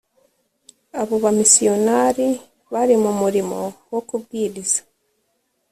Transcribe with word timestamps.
abo 1.01 1.15
bamisiyonari 1.23 2.27
bari 2.73 2.95
mu 3.03 3.11
murimo 3.21 3.59
wo 3.91 4.01
kubwiriza 4.07 4.81